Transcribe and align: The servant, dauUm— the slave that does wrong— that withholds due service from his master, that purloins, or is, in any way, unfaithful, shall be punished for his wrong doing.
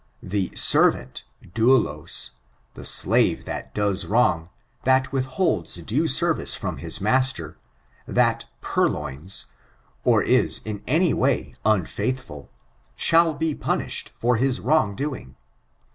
The 0.23 0.51
servant, 0.55 1.25
dauUm— 1.45 2.31
the 2.73 2.83
slave 2.85 3.45
that 3.45 3.71
does 3.75 4.07
wrong— 4.07 4.49
that 4.83 5.11
withholds 5.11 5.75
due 5.75 6.07
service 6.07 6.55
from 6.55 6.77
his 6.77 6.99
master, 6.99 7.55
that 8.07 8.45
purloins, 8.61 9.45
or 10.03 10.23
is, 10.23 10.59
in 10.65 10.81
any 10.87 11.13
way, 11.13 11.53
unfaithful, 11.63 12.49
shall 12.95 13.35
be 13.35 13.53
punished 13.53 14.09
for 14.17 14.37
his 14.37 14.59
wrong 14.59 14.95
doing. 14.95 15.35